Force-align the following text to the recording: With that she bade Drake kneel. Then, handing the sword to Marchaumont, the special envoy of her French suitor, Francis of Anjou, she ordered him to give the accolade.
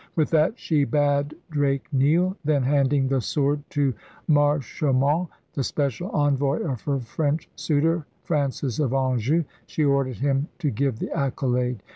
With 0.15 0.31
that 0.31 0.57
she 0.57 0.83
bade 0.83 1.35
Drake 1.51 1.85
kneel. 1.93 2.35
Then, 2.43 2.63
handing 2.63 3.07
the 3.07 3.21
sword 3.21 3.61
to 3.69 3.93
Marchaumont, 4.27 5.29
the 5.53 5.63
special 5.63 6.09
envoy 6.09 6.61
of 6.63 6.81
her 6.85 6.99
French 6.99 7.47
suitor, 7.55 8.07
Francis 8.23 8.79
of 8.79 8.93
Anjou, 8.93 9.43
she 9.67 9.85
ordered 9.85 10.17
him 10.17 10.47
to 10.57 10.71
give 10.71 10.97
the 10.97 11.15
accolade. 11.15 11.83